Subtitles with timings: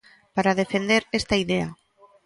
[0.35, 1.69] Para defender esta idea.